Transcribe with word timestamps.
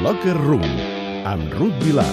Locker 0.00 0.32
Room, 0.32 0.64
amb 1.28 1.52
Ruth 1.52 1.76
Vilar. 1.84 2.08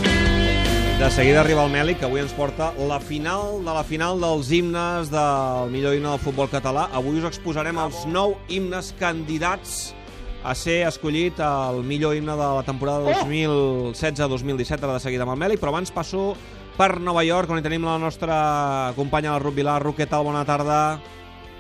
De 1.00 1.08
seguida 1.10 1.40
arriba 1.40 1.64
el 1.64 1.72
Meli, 1.72 1.94
que 1.96 2.04
avui 2.04 2.20
ens 2.20 2.34
porta 2.36 2.74
la 2.76 2.98
final 3.00 3.62
de 3.64 3.76
la 3.78 3.84
final 3.88 4.20
dels 4.20 4.50
himnes 4.52 5.08
del 5.08 5.72
millor 5.72 5.96
himne 5.96 6.10
del 6.12 6.20
futbol 6.20 6.50
català. 6.52 6.90
Avui 6.92 7.22
us 7.22 7.30
exposarem 7.30 7.80
els 7.80 8.02
nou 8.12 8.36
himnes 8.52 8.92
candidats 9.00 9.94
a 10.44 10.52
ser 10.52 10.82
escollit 10.90 11.40
el 11.40 11.80
millor 11.88 12.18
himne 12.18 12.36
de 12.36 12.50
la 12.60 12.66
temporada 12.68 13.22
2016-2017, 13.24 14.84
ara 14.84 14.98
de 14.98 15.06
seguida 15.08 15.24
amb 15.24 15.38
el 15.38 15.40
Meli, 15.46 15.56
però 15.56 15.72
abans 15.72 15.96
passo 15.96 16.34
per 16.76 16.98
Nova 17.00 17.24
York, 17.24 17.48
on 17.56 17.62
hi 17.62 17.68
tenim 17.70 17.88
la 17.88 17.96
nostra 18.04 18.92
companya, 19.00 19.32
la 19.32 19.40
Ruth 19.40 19.56
Vilar. 19.64 19.80
Ruth, 19.86 19.96
què 20.02 20.12
tal? 20.12 20.28
Bona 20.28 20.44
tarda. 20.44 21.00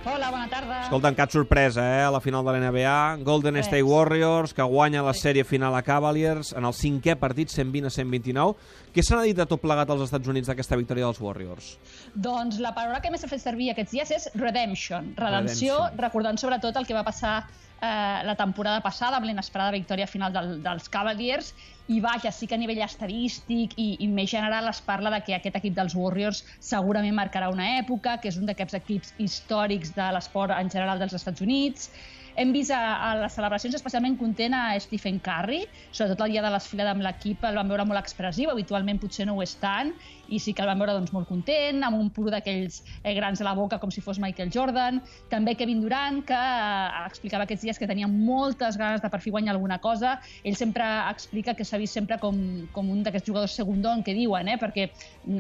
Hola, 0.06 0.30
bona 0.32 0.48
tarda. 0.48 0.84
Escolta, 0.86 1.10
cap 1.18 1.30
sorpresa, 1.34 1.82
eh, 1.84 2.04
a 2.06 2.12
la 2.12 2.22
final 2.22 2.46
de 2.46 2.52
l'NBA. 2.54 3.18
Golden 3.26 3.56
Sí. 3.56 3.60
State 3.62 3.84
Warriors, 3.84 4.54
que 4.54 4.62
guanya 4.64 5.02
la 5.04 5.12
sèrie 5.14 5.44
final 5.44 5.76
a 5.76 5.82
Cavaliers 5.84 6.54
en 6.54 6.64
el 6.64 6.72
cinquè 6.72 7.18
partit, 7.20 7.50
120 7.50 7.88
a 7.88 7.90
129. 7.90 8.56
Què 8.94 9.04
se 9.04 9.16
n'ha 9.16 9.24
dit 9.24 9.36
de 9.36 9.46
tot 9.46 9.60
plegat 9.60 9.90
als 9.90 10.02
Estats 10.04 10.28
Units 10.28 10.48
d'aquesta 10.48 10.78
victòria 10.78 11.04
dels 11.06 11.20
Warriors? 11.20 11.78
Doncs 12.16 12.60
la 12.60 12.74
paraula 12.74 13.02
que 13.02 13.12
més 13.12 13.20
s'ha 13.20 13.28
fet 13.28 13.42
servir 13.42 13.70
aquests 13.72 13.92
dies 13.92 14.12
és 14.12 14.30
redemption, 14.36 15.14
redempció, 15.18 15.76
Redemption. 15.76 15.98
recordant 16.00 16.38
sobretot 16.38 16.76
el 16.78 16.86
que 16.88 16.94
va 16.94 17.04
passar 17.04 17.44
eh, 17.82 18.24
la 18.26 18.36
temporada 18.36 18.82
passada 18.82 19.18
amb 19.18 19.28
l'inesperada 19.30 19.76
victòria 19.76 20.08
final 20.10 20.34
del, 20.34 20.58
dels 20.66 20.90
Cavaliers 20.90 21.54
i 21.88 22.00
vaja, 22.04 22.32
sí 22.36 22.48
que 22.48 22.58
a 22.58 22.62
nivell 22.62 22.82
estadístic 22.84 23.76
i, 23.80 23.90
i 24.04 24.08
més 24.12 24.30
general 24.34 24.68
es 24.72 24.82
parla 24.84 25.12
de 25.14 25.22
que 25.24 25.36
aquest 25.38 25.60
equip 25.60 25.76
dels 25.78 25.96
Warriors 25.96 26.44
segurament 26.60 27.16
marcarà 27.16 27.52
una 27.54 27.70
època, 27.78 28.18
que 28.22 28.32
és 28.32 28.40
un 28.40 28.50
d'aquests 28.50 28.80
equips 28.82 29.14
històrics 29.24 29.94
de 29.96 30.10
l'esport 30.16 30.56
en 30.58 30.72
general 30.74 31.00
dels 31.00 31.16
Estats 31.18 31.44
Units. 31.46 31.92
Hem 32.38 32.52
vist 32.54 32.70
a, 32.70 32.80
a 33.02 33.14
les 33.18 33.34
celebracions 33.34 33.74
especialment 33.74 34.14
content 34.20 34.54
a 34.54 34.76
Stephen 34.78 35.18
Curry, 35.26 35.64
sobretot 35.90 36.20
el 36.28 36.36
dia 36.36 36.44
de 36.46 36.52
l'esfilada 36.54 36.92
amb 36.94 37.02
l'equip 37.02 37.42
el 37.50 37.58
vam 37.58 37.72
veure 37.74 37.86
molt 37.90 37.98
expressiu, 37.98 38.52
habitualment 38.52 39.00
potser 39.02 39.26
no 39.26 39.34
ho 39.34 39.42
és 39.42 39.56
tant, 39.58 39.90
i 40.30 40.38
sí 40.44 40.54
que 40.54 40.62
el 40.62 40.70
vam 40.70 40.84
veure 40.84 40.94
doncs, 41.00 41.14
molt 41.16 41.26
content, 41.32 41.82
amb 41.88 41.98
un 41.98 42.12
puro 42.14 42.30
d'aquells 42.30 42.84
eh, 43.02 43.16
grans 43.18 43.42
a 43.42 43.48
la 43.48 43.56
boca 43.58 43.80
com 43.82 43.90
si 43.90 44.04
fos 44.06 44.20
Michael 44.22 44.52
Jordan. 44.54 45.00
També 45.32 45.56
Kevin 45.58 45.82
Durant, 45.82 46.20
que 46.28 46.38
eh, 46.38 47.06
explicava 47.08 47.48
aquests 47.48 47.66
dies 47.66 47.82
que 47.82 47.90
tenia 47.90 48.10
moltes 48.12 48.78
ganes 48.78 49.02
de 49.02 49.10
per 49.10 49.22
fi 49.24 49.34
guanyar 49.34 49.56
alguna 49.56 49.80
cosa. 49.82 50.18
Ell 50.44 50.60
sempre 50.60 50.86
explica 51.08 51.56
que 51.58 51.66
s'ha 51.66 51.82
vist 51.82 51.98
sempre 51.98 52.20
com, 52.22 52.38
com 52.76 52.92
un 52.94 53.02
d'aquests 53.08 53.32
jugadors 53.32 53.58
segundón 53.58 54.04
que 54.06 54.14
diuen, 54.14 54.52
eh? 54.52 54.60
perquè 54.62 54.90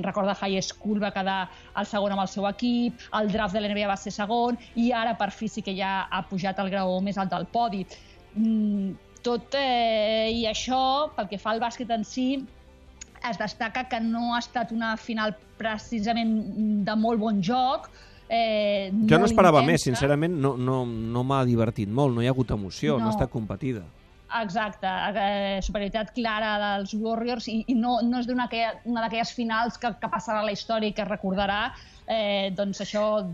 recorda 0.02 0.34
High 0.40 0.64
School 0.66 1.04
va 1.04 1.14
quedar 1.14 1.40
el 1.78 1.86
segon 1.86 2.16
amb 2.16 2.26
el 2.26 2.32
seu 2.32 2.50
equip, 2.50 3.06
el 3.22 3.30
draft 3.30 3.54
de 3.54 3.62
l'NBA 3.62 3.92
va 3.92 4.00
ser 4.02 4.16
segon, 4.16 4.58
i 4.80 4.90
ara 4.96 5.14
per 5.20 5.30
fi 5.36 5.52
sí 5.52 5.62
que 5.62 5.76
ja 5.78 6.08
ha 6.10 6.24
pujat 6.32 6.58
al 6.64 6.72
grau 6.74 6.87
més 7.04 7.18
alt 7.18 7.34
del 7.34 7.48
podi. 7.52 7.84
Mm, 8.36 8.92
tot 9.26 9.56
eh, 9.58 10.30
i 10.34 10.46
això, 10.50 11.10
pel 11.16 11.30
que 11.32 11.40
fa 11.42 11.54
al 11.54 11.62
bàsquet 11.64 11.92
en 11.94 12.06
si, 12.08 12.30
es 13.28 13.40
destaca 13.40 13.88
que 13.90 14.00
no 14.04 14.36
ha 14.36 14.42
estat 14.44 14.72
una 14.72 14.96
final 14.98 15.34
precisament 15.58 16.36
de 16.86 16.96
molt 17.00 17.20
bon 17.20 17.42
joc, 17.44 17.90
eh, 18.30 18.92
Jo 19.10 19.20
no 19.20 19.26
esperava 19.26 19.64
intensa. 19.64 19.72
més, 19.72 19.88
sincerament, 19.90 20.38
no, 20.44 20.56
no, 20.58 20.84
no 20.86 21.24
m'ha 21.24 21.44
divertit 21.48 21.90
molt, 21.90 22.16
no 22.16 22.22
hi 22.22 22.30
ha 22.30 22.36
hagut 22.36 22.52
emoció, 22.56 22.98
no, 22.98 23.08
no 23.08 23.16
estat 23.16 23.32
competida. 23.34 23.84
Exacte, 24.28 24.88
eh, 25.16 25.60
superioritat 25.64 26.12
clara 26.12 26.78
dels 26.78 26.94
Warriors 27.00 27.48
i, 27.48 27.62
i 27.72 27.76
no, 27.76 28.02
no 28.04 28.20
és 28.20 28.28
que- 28.28 28.82
una 28.84 29.02
d'aquelles 29.02 29.32
finals 29.32 29.78
que, 29.78 29.94
que 30.02 30.10
passarà 30.12 30.42
a 30.42 30.46
la 30.46 30.52
història 30.52 30.90
i 30.90 30.94
que 30.94 31.06
recordarà, 31.06 31.72
eh, 32.08 32.52
doncs 32.52 32.82
això 32.82 33.34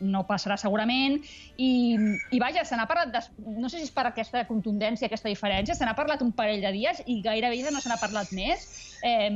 no 0.00 0.26
passarà 0.26 0.56
segurament. 0.60 1.20
I, 1.56 1.96
i 2.30 2.38
vaja, 2.38 2.64
se 2.64 2.76
n'ha 2.76 2.86
parlat, 2.86 3.12
de, 3.12 3.20
no 3.56 3.68
sé 3.68 3.78
si 3.78 3.84
és 3.84 3.90
per 3.94 4.06
aquesta 4.06 4.44
contundència, 4.46 5.06
aquesta 5.06 5.28
diferència, 5.32 5.74
se 5.74 5.84
n'ha 5.84 5.96
parlat 5.96 6.22
un 6.22 6.32
parell 6.32 6.60
de 6.60 6.72
dies 6.72 7.02
i 7.06 7.22
gairebé 7.22 7.70
no 7.70 7.80
se 7.80 7.88
n'ha 7.88 8.00
parlat 8.00 8.32
més. 8.32 8.98
Eh, 9.02 9.30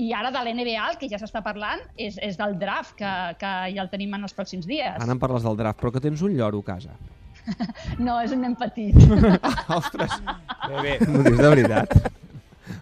i 0.00 0.12
ara 0.16 0.30
de 0.32 0.40
l'NBA, 0.40 0.90
el 0.90 0.98
que 0.98 1.08
ja 1.12 1.18
s'està 1.20 1.42
parlant, 1.44 1.80
és, 1.96 2.16
és 2.24 2.38
del 2.40 2.58
draft, 2.58 2.94
que, 2.96 3.10
que 3.38 3.50
ja 3.74 3.82
el 3.84 3.90
tenim 3.92 4.14
en 4.16 4.24
els 4.24 4.34
pròxims 4.34 4.66
dies. 4.66 4.96
Ara 4.96 5.12
em 5.12 5.20
parles 5.20 5.44
del 5.44 5.58
draft, 5.58 5.78
però 5.82 5.92
que 5.92 6.00
tens 6.00 6.22
un 6.22 6.32
lloro 6.38 6.62
a 6.64 6.64
casa. 6.64 6.96
No, 7.98 8.18
és 8.22 8.32
un 8.32 8.40
nen 8.44 8.54
petit. 8.56 8.96
Ostres, 9.78 10.16
bé, 10.68 10.80
bé, 10.82 10.94
m'ho 11.08 11.22
dius 11.26 11.38
de 11.40 11.48
veritat. 11.54 11.94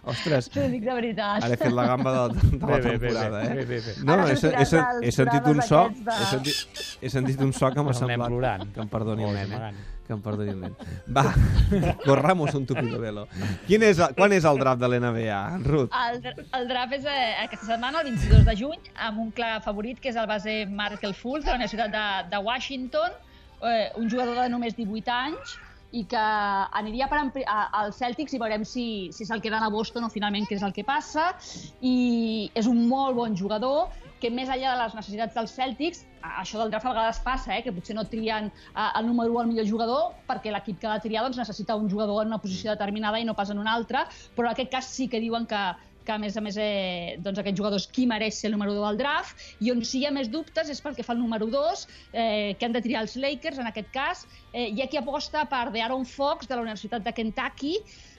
Ostres, 0.09 0.47
T'ho 0.53 0.63
dic 0.71 0.83
de 0.85 0.93
veritat. 0.95 1.43
ara 1.43 1.53
he 1.53 1.57
fet 1.59 1.73
la 1.75 1.85
gamba 1.89 2.11
de, 2.15 2.39
de 2.53 2.57
la 2.61 2.77
Bé, 2.77 2.81
temporada, 2.91 3.39
bé, 3.41 3.45
eh? 3.45 3.53
bé, 3.55 3.65
bé, 3.65 3.79
bé. 3.85 3.93
No, 4.05 4.17
he, 4.27 4.33
he, 4.35 5.05
he, 5.09 5.11
sentit 5.11 5.47
un 5.49 5.61
so, 5.65 5.81
de- 5.89 6.17
he 6.17 6.25
sentit, 6.29 6.83
he 7.01 7.09
sentit 7.13 7.41
un 7.45 7.53
so 7.53 7.71
que 7.73 7.83
m'ha 7.83 7.93
El 7.95 7.97
semblat... 7.97 8.27
plorant. 8.29 8.67
Que 8.75 8.83
em 8.85 8.91
perdoni 8.91 9.25
el 9.25 9.29
O 9.29 9.33
nen, 9.33 9.53
eh? 9.57 9.71
Que 10.07 10.13
em 10.15 10.21
perdoni 10.25 10.53
el 10.53 10.59
nen. 10.61 10.75
Va, 11.17 11.23
corramos 12.05 12.53
un 12.57 12.65
tupido 12.69 12.99
velo. 13.01 13.27
Quin 13.67 13.83
és, 13.89 13.99
el- 14.01 14.13
quan 14.17 14.33
és 14.37 14.45
el 14.49 14.61
draft 14.61 14.81
de 14.81 14.89
l'NBA, 14.93 15.39
Ruth? 15.65 15.93
El, 16.05 16.21
el 16.61 16.69
draft 16.69 16.93
és 16.99 17.05
eh, 17.09 17.31
aquesta 17.47 17.71
setmana, 17.73 18.01
el 18.05 18.11
22 18.13 18.45
de 18.45 18.55
juny, 18.61 18.79
amb 19.09 19.25
un 19.25 19.31
clar 19.35 19.57
favorit, 19.65 19.99
que 20.01 20.13
és 20.13 20.17
el 20.21 20.29
base 20.29 20.61
Markel 20.69 21.13
Fultz, 21.17 21.45
de 21.45 21.51
la 21.51 21.57
Universitat 21.59 21.91
de, 21.97 22.05
de 22.35 22.43
Washington, 22.45 23.17
eh, 23.63 23.89
un 23.97 24.09
jugador 24.09 24.35
de 24.43 24.49
només 24.49 24.75
18 24.77 25.11
anys, 25.11 25.59
i 25.91 26.03
que 26.05 26.21
aniria 26.21 27.07
per 27.09 27.17
ampli- 27.17 27.45
a- 27.49 27.69
als 27.79 27.97
Celtics 27.97 28.33
i 28.33 28.37
veurem 28.37 28.61
si, 28.63 29.09
si 29.11 29.25
se'l 29.25 29.41
queden 29.41 29.63
a 29.65 29.71
Boston 29.73 30.03
o 30.05 30.09
finalment 30.13 30.45
què 30.45 30.53
és 30.59 30.61
el 30.61 30.71
que 30.75 30.83
passa. 30.85 31.31
I 31.81 32.51
és 32.53 32.67
un 32.69 32.83
molt 32.87 33.15
bon 33.17 33.35
jugador 33.35 33.89
que 34.21 34.29
més 34.29 34.49
enllà 34.51 34.75
de 34.75 34.83
les 34.83 34.93
necessitats 34.99 35.33
dels 35.33 35.53
Celtics, 35.55 36.03
això 36.43 36.59
del 36.59 36.69
draft 36.69 36.85
a 36.85 36.91
vegades 36.93 37.21
passa, 37.25 37.55
eh, 37.57 37.63
que 37.63 37.71
potser 37.73 37.95
no 37.95 38.03
trien 38.11 38.51
eh, 38.51 38.89
el 38.99 39.07
número 39.07 39.33
1 39.33 39.39
al 39.41 39.47
millor 39.47 39.65
jugador 39.65 40.09
perquè 40.29 40.51
l'equip 40.53 40.77
que 40.79 40.87
ha 40.87 40.97
de 40.99 41.07
triar 41.07 41.23
doncs, 41.23 41.37
necessita 41.41 41.75
un 41.79 41.89
jugador 41.89 42.21
en 42.21 42.27
una 42.35 42.41
posició 42.43 42.69
determinada 42.75 43.17
i 43.19 43.25
no 43.25 43.33
pas 43.33 43.49
en 43.49 43.57
una 43.57 43.73
altra, 43.73 44.05
però 44.35 44.49
en 44.49 44.53
aquest 44.53 44.71
cas 44.71 44.85
sí 44.93 45.07
que 45.09 45.19
diuen 45.23 45.47
que, 45.47 45.61
que 46.09 46.15
a 46.15 46.17
més 46.17 46.37
a 46.39 46.41
més 46.41 46.57
eh, 46.57 47.17
doncs 47.21 47.37
aquest 47.41 47.57
jugador 47.59 47.77
és 47.77 47.85
qui 47.93 48.07
mereix 48.09 48.39
ser 48.41 48.49
el 48.49 48.55
número 48.55 48.73
2 48.73 48.87
del 48.87 48.99
draft? 49.03 49.43
I 49.61 49.69
on 49.75 49.83
sí 49.85 50.01
hi 50.01 50.07
ha 50.09 50.13
més 50.15 50.31
dubtes 50.33 50.71
és 50.73 50.81
pel 50.81 50.97
que 50.97 51.05
fa 51.05 51.13
al 51.13 51.21
número 51.21 51.45
2 51.53 51.85
eh, 51.85 52.55
que 52.57 52.65
han 52.65 52.73
de 52.73 52.81
triar 52.81 53.03
els 53.05 53.13
Lakers 53.21 53.61
en 53.61 53.69
aquest 53.69 53.91
cas. 53.93 54.25
Eh, 54.49 54.71
hi 54.73 54.81
ha 54.81 54.89
qui 54.89 54.97
aposta 54.97 55.45
per 55.51 55.67
de 55.75 55.83
Aaron 55.85 56.07
Fox 56.09 56.49
de 56.49 56.57
la 56.57 56.65
Universitat 56.65 57.05
de 57.05 57.13
Kentucky 57.13 57.75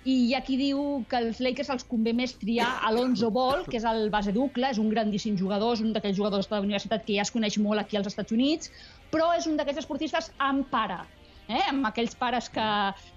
i 0.07 0.17
hi 0.29 0.35
ha 0.37 0.41
qui 0.47 0.57
diu 0.61 1.03
que 1.11 1.19
als 1.19 1.43
Lakers 1.43 1.73
els 1.75 1.87
convé 1.91 2.15
més 2.17 2.37
triar 2.41 2.71
Alonso 2.89 3.33
Ball, 3.35 3.67
que 3.67 3.81
és 3.81 3.87
el 3.91 4.07
base 4.15 4.33
ducle, 4.37 4.71
és 4.71 4.79
un 4.79 4.89
grandíssim 4.95 5.37
jugador, 5.41 5.75
és 5.75 5.83
un 5.85 5.91
d'aquells 5.97 6.17
jugadors 6.23 6.49
de 6.49 6.57
la 6.57 6.63
universitat 6.63 7.05
que 7.05 7.19
ja 7.19 7.27
es 7.27 7.35
coneix 7.35 7.59
molt 7.59 7.83
aquí 7.83 7.99
als 7.99 8.13
Estats 8.15 8.39
Units, 8.39 8.71
però 9.11 9.33
és 9.37 9.51
un 9.51 9.59
d'aquells 9.59 9.83
esportistes 9.83 10.31
amb 10.39 10.71
pare, 10.71 11.03
eh? 11.51 11.63
amb 11.71 11.87
aquells 11.91 12.15
pares 12.17 12.49
que, 12.49 12.65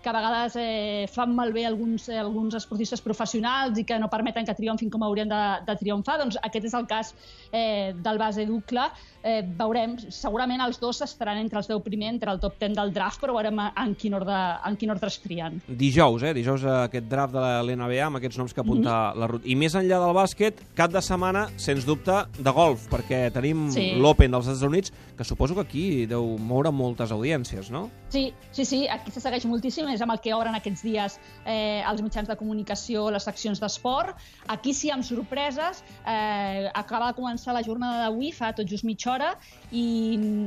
que 0.03 0.09
a 0.09 0.13
vegades 0.15 0.55
eh, 0.59 1.05
fan 1.13 1.33
malbé 1.35 1.65
alguns, 1.69 2.09
eh, 2.09 2.17
alguns 2.19 2.55
esportistes 2.59 3.01
professionals 3.01 3.77
i 3.79 3.85
que 3.85 3.97
no 3.99 4.09
permeten 4.09 4.45
que 4.45 4.55
triomfin 4.57 4.89
com 4.89 5.03
haurien 5.05 5.29
de, 5.29 5.41
de 5.67 5.75
triomfar, 5.79 6.17
doncs 6.21 6.37
aquest 6.41 6.65
és 6.69 6.73
el 6.77 6.87
cas 6.89 7.13
eh, 7.51 7.93
del 7.95 8.17
base 8.21 8.45
Ducle. 8.49 8.89
Eh, 9.23 9.41
veurem, 9.57 9.95
segurament 10.11 10.59
els 10.65 10.81
dos 10.81 10.99
estaran 11.05 11.37
entre 11.39 11.61
els 11.61 11.69
10 11.71 11.79
primer, 11.85 12.09
entre 12.11 12.31
el 12.33 12.41
top 12.43 12.57
10 12.59 12.73
del 12.75 12.91
draft, 12.93 13.21
però 13.23 13.31
veurem 13.37 13.61
en 13.63 13.93
quin 13.95 14.17
ordre, 14.17 14.35
en 14.67 14.75
quin 14.75 14.91
ordre 14.91 15.07
es 15.07 15.19
trien. 15.23 15.61
Dijous, 15.67 16.23
eh? 16.27 16.33
Dijous 16.35 16.65
eh, 16.67 16.73
aquest 16.89 17.07
draft 17.07 17.33
de 17.37 17.45
l'NBA 17.63 18.03
amb 18.09 18.19
aquests 18.19 18.37
noms 18.41 18.53
que 18.53 18.61
apunta 18.61 18.93
Mhm. 19.13 19.19
la 19.19 19.27
Ruth. 19.27 19.45
I 19.47 19.55
més 19.55 19.73
enllà 19.75 19.97
del 20.03 20.13
bàsquet, 20.15 20.59
cap 20.75 20.91
de 20.91 21.01
setmana, 21.01 21.47
sens 21.57 21.85
dubte, 21.87 22.13
de 22.37 22.51
golf, 22.51 22.87
perquè 22.91 23.31
tenim 23.33 23.69
Sí. 23.71 23.93
l'Open 23.95 24.31
dels 24.31 24.45
Estats 24.47 24.63
Units, 24.67 24.91
que 25.17 25.23
suposo 25.23 25.55
que 25.55 25.61
aquí 25.61 26.05
deu 26.05 26.37
moure 26.37 26.71
moltes 26.71 27.11
audiències, 27.11 27.69
no? 27.71 27.89
Sí, 28.09 28.22
sí, 28.51 28.65
sí, 28.65 28.79
aquí 28.87 29.11
se 29.11 29.21
segueix 29.23 29.45
moltíssim, 29.49 29.87
és 29.91 30.01
amb 30.03 30.13
el 30.13 30.21
que 30.23 30.33
obren 30.35 30.55
aquests 30.57 30.83
dies 30.85 31.17
eh, 31.45 31.81
els 31.81 32.03
mitjans 32.05 32.29
de 32.29 32.37
comunicació, 32.39 33.07
les 33.13 33.25
seccions 33.27 33.61
d'esport. 33.61 34.19
Aquí 34.53 34.73
sí, 34.77 34.91
amb 34.93 35.05
sorpreses, 35.07 35.81
eh, 36.05 36.69
acaba 36.73 37.11
de 37.11 37.17
començar 37.17 37.55
la 37.57 37.63
jornada 37.65 38.05
d'avui, 38.05 38.31
fa 38.35 38.51
tot 38.55 38.69
just 38.69 38.87
mitja 38.87 39.11
hora, 39.13 39.31
i 39.71 39.85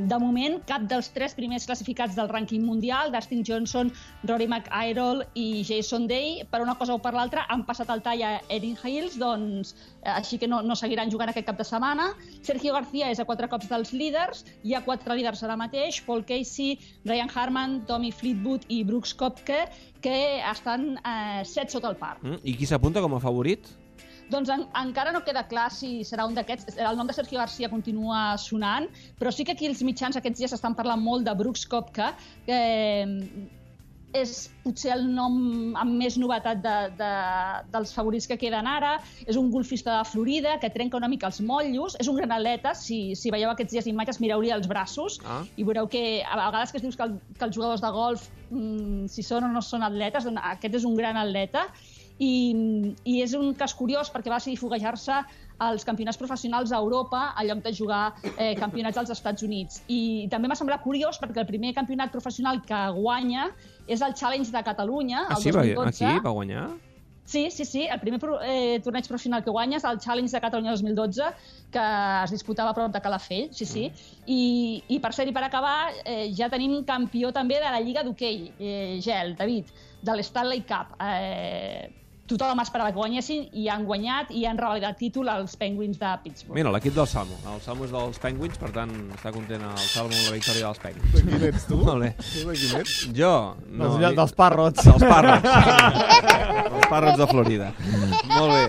de 0.08 0.20
moment 0.22 0.60
cap 0.68 0.86
dels 0.88 1.10
tres 1.14 1.34
primers 1.38 1.66
classificats 1.66 2.16
del 2.16 2.30
rànquing 2.30 2.64
mundial, 2.64 3.12
Dustin 3.14 3.42
Johnson, 3.46 3.92
Rory 4.28 4.46
McIrol 4.46 5.24
i 5.34 5.64
Jason 5.66 6.06
Day, 6.06 6.44
per 6.50 6.62
una 6.62 6.76
cosa 6.78 6.94
o 6.94 7.02
per 7.02 7.14
l'altra, 7.16 7.46
han 7.50 7.66
passat 7.68 7.90
el 7.92 8.04
tall 8.06 8.22
a 8.22 8.36
Erin 8.52 8.78
Hills, 8.82 9.18
doncs 9.20 9.74
eh, 9.74 10.14
així 10.14 10.38
que 10.38 10.48
no, 10.48 10.62
no 10.62 10.78
seguiran 10.78 11.10
jugant 11.10 11.32
aquest 11.32 11.50
cap 11.50 11.58
de 11.58 11.66
setmana. 11.66 12.12
Sergio 12.46 12.72
García 12.76 13.10
és 13.10 13.20
a 13.20 13.26
quatre 13.28 13.50
cops 13.52 13.68
dels 13.70 13.92
líders, 13.96 14.44
hi 14.62 14.76
ha 14.76 14.84
quatre 14.86 15.18
líders 15.18 15.42
ara 15.42 15.58
mateix, 15.58 15.98
Paul 16.06 16.24
Casey, 16.28 16.78
Ryan 17.04 17.32
Harman, 17.34 17.65
Tommy 17.88 18.12
Fleetwood 18.14 18.68
i 18.72 18.82
Brooks 18.88 19.14
Kopke, 19.18 19.64
que 20.04 20.16
estan 20.52 20.94
eh, 21.00 21.42
set 21.44 21.74
sota 21.74 21.90
el 21.92 21.98
par. 22.00 22.16
Mm? 22.22 22.40
I 22.44 22.56
qui 22.58 22.68
s'apunta 22.68 23.02
com 23.04 23.16
a 23.16 23.22
favorit? 23.22 23.68
Doncs 24.30 24.50
en, 24.50 24.64
encara 24.80 25.12
no 25.14 25.22
queda 25.26 25.44
clar 25.46 25.68
si 25.70 26.00
serà 26.06 26.26
un 26.26 26.34
d'aquests. 26.34 26.80
El 26.82 26.98
nom 26.98 27.06
de 27.06 27.14
Sergio 27.14 27.38
García 27.38 27.70
continua 27.70 28.34
sonant, 28.42 28.88
però 29.20 29.30
sí 29.30 29.46
que 29.46 29.54
aquí 29.54 29.68
els 29.70 29.84
mitjans 29.86 30.18
aquests 30.18 30.42
dies 30.42 30.56
estan 30.56 30.74
parlant 30.78 31.02
molt 31.02 31.28
de 31.28 31.34
Brooks 31.38 31.66
Kopka, 31.70 32.12
que 32.48 32.58
és 34.22 34.34
potser 34.64 34.92
el 34.94 35.04
nom 35.14 35.36
amb 35.78 35.96
més 36.00 36.16
novetat 36.18 36.62
de, 36.64 36.74
de, 36.98 37.10
dels 37.72 37.92
favorits 37.94 38.26
que 38.30 38.38
queden 38.40 38.66
ara. 38.66 38.96
És 39.26 39.38
un 39.40 39.50
golfista 39.54 39.98
de 39.98 40.08
Florida 40.08 40.56
que 40.62 40.70
trenca 40.74 40.98
una 40.98 41.10
mica 41.12 41.28
els 41.30 41.40
motllos. 41.40 41.96
És 42.02 42.10
un 42.10 42.18
gran 42.18 42.32
atleta. 42.36 42.74
Si, 42.74 43.14
si 43.18 43.32
veieu 43.34 43.50
aquests 43.52 43.76
dies 43.76 43.90
imatges, 43.90 44.20
mireu-li 44.22 44.52
els 44.54 44.68
braços 44.70 45.20
Ah. 45.26 45.42
i 45.56 45.64
veureu 45.64 45.88
que 45.88 46.22
a 46.22 46.36
vegades 46.38 46.72
que 46.72 46.78
es 46.78 46.82
dius 46.82 46.96
que, 46.96 47.04
el, 47.06 47.18
que 47.38 47.44
els 47.46 47.54
jugadors 47.54 47.82
de 47.82 47.90
golf, 47.94 48.28
mm, 48.50 49.06
si 49.12 49.22
són 49.22 49.44
o 49.44 49.52
no 49.52 49.62
són 49.62 49.82
atletes, 49.86 50.24
doncs 50.24 50.42
aquest 50.54 50.74
és 50.80 50.84
un 50.84 50.96
gran 50.96 51.16
atleta. 51.16 51.66
I, 52.18 52.94
I 53.04 53.18
és 53.22 53.34
un 53.36 53.52
cas 53.54 53.74
curiós 53.76 54.08
perquè 54.12 54.30
va 54.32 54.38
decidir 54.40 54.56
foguejar-se 54.60 55.18
als 55.58 55.84
campionats 55.84 56.16
professionals 56.20 56.72
a 56.72 56.78
Europa 56.80 57.34
en 57.40 57.48
lloc 57.48 57.62
de 57.64 57.72
jugar 57.76 58.14
eh, 58.36 58.54
campionats 58.56 58.98
als 59.00 59.10
Estats 59.10 59.42
Units. 59.44 59.82
I 59.88 60.26
també 60.32 60.48
m'ha 60.48 60.56
semblat 60.56 60.82
curiós 60.84 61.20
perquè 61.20 61.44
el 61.44 61.48
primer 61.48 61.74
campionat 61.76 62.12
professional 62.12 62.62
que 62.64 62.80
guanya 62.96 63.50
és 63.86 64.00
el 64.02 64.14
Challenge 64.14 64.50
de 64.52 64.62
Catalunya, 64.64 65.26
Ah, 65.28 65.36
el 65.36 65.42
sí, 65.42 65.50
va, 65.50 65.62
2012. 65.64 66.04
aquí 66.04 66.24
va 66.24 66.30
guanyar? 66.30 66.66
Sí, 67.26 67.50
sí, 67.50 67.64
sí. 67.64 67.80
El 67.90 67.98
primer 67.98 68.20
eh, 68.46 68.78
torneig 68.84 69.08
professional 69.08 69.42
que 69.42 69.50
guanya 69.50 69.80
és 69.80 69.84
el 69.84 69.98
Challenge 69.98 70.30
de 70.30 70.40
Catalunya 70.40 70.70
2012, 70.76 71.24
que 71.74 71.86
es 72.22 72.30
disputava 72.30 72.70
a 72.70 72.74
prop 72.76 72.92
de 72.94 73.00
Calafell, 73.02 73.48
sí, 73.52 73.66
sí. 73.66 73.88
I, 74.30 74.82
i 74.88 75.00
per 75.02 75.10
cert, 75.12 75.28
i 75.28 75.34
per 75.34 75.42
acabar, 75.42 75.90
eh, 76.04 76.30
ja 76.38 76.46
tenim 76.52 76.84
campió 76.86 77.32
també 77.34 77.58
de 77.58 77.72
la 77.74 77.80
Lliga 77.82 78.04
d'Hoquei, 78.06 78.52
eh, 78.60 79.00
Gel, 79.02 79.34
David, 79.34 79.72
de 80.06 80.14
l'Stanley 80.14 80.62
Cup. 80.68 80.94
Eh, 81.02 81.90
tothom 82.26 82.60
esperava 82.62 82.90
que 82.92 82.98
guanyessin 82.98 83.46
i 83.56 83.68
han 83.72 83.84
guanyat 83.88 84.30
i 84.34 84.44
han 84.48 84.58
revalidat 84.58 84.98
títol 84.98 85.28
als 85.32 85.56
Penguins 85.60 85.98
de 86.00 86.12
Pittsburgh. 86.24 86.56
Mira, 86.58 86.72
l'equip 86.74 86.94
del 86.96 87.08
Salmo. 87.10 87.38
El 87.52 87.60
Salmo 87.64 87.86
és 87.86 87.94
dels 87.94 88.20
Penguins, 88.22 88.58
per 88.60 88.70
tant, 88.74 88.92
està 89.16 89.32
content 89.34 89.62
el 89.68 89.82
Salmo 89.84 90.14
amb 90.14 90.30
la 90.30 90.36
victòria 90.36 90.68
dels 90.68 90.82
Penguins. 90.82 91.12
De 91.14 91.24
quin 91.26 91.48
ets, 91.50 91.66
tu? 91.70 91.80
Molt 91.82 92.04
bé. 92.04 92.12
Tu 92.22 92.46
de 92.48 92.56
quin 92.60 92.78
ets? 92.82 92.96
Jo... 93.16 93.32
No, 93.70 93.92
dels, 93.96 94.16
dels 94.20 94.36
parrots. 94.38 94.86
Dels 94.86 95.06
parrots. 95.06 95.50
Els 96.66 96.88
parrots 96.90 97.20
de 97.20 97.28
Florida. 97.30 97.72
Molt 98.32 98.52
bé. 98.54 98.64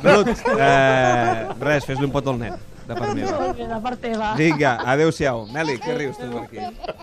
Brut, 0.00 0.28
eh, 0.56 1.48
res, 1.60 1.84
fes-li 1.84 2.06
un 2.06 2.12
pot 2.14 2.28
al 2.32 2.38
net, 2.40 2.56
de 2.88 2.96
part 2.96 3.12
meva. 3.16 3.50
De 3.58 3.80
part 3.84 4.00
teva. 4.00 4.30
Vinga, 4.38 4.78
adeu-siau. 4.94 5.44
Meli, 5.52 5.76
què 5.82 5.96
rius 5.98 6.16
tu 6.16 6.30
per 6.32 6.46
aquí? 6.46 6.94